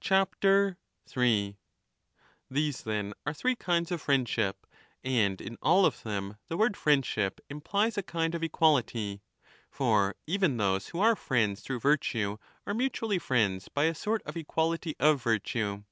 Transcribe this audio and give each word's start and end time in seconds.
15 0.00 0.76
These 2.48 2.82
then 2.84 3.12
are 3.26 3.34
three 3.34 3.56
kinds 3.56 3.90
of 3.90 4.00
friendship; 4.00 4.68
and 5.02 5.40
in 5.40 5.58
all 5.60 5.80
3 5.82 5.86
of 5.88 6.02
them 6.04 6.36
the 6.46 6.56
word 6.56 6.76
friendship 6.76 7.40
implies 7.50 7.98
a 7.98 8.04
kind 8.04 8.36
of 8.36 8.44
equality. 8.44 9.20
For 9.68 10.14
even 10.28 10.58
those 10.58 10.90
who 10.90 11.00
are 11.00 11.16
friends 11.16 11.60
through 11.62 11.80
virtue 11.80 12.36
are 12.68 12.72
mutually 12.74 13.18
friends 13.18 13.66
by 13.66 13.86
a 13.86 13.96
sort 13.96 14.22
of 14.22 14.36
equality 14.36 14.94
of 15.00 15.20
virtue. 15.20 15.82